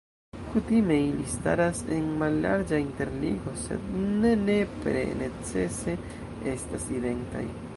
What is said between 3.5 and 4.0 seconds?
sed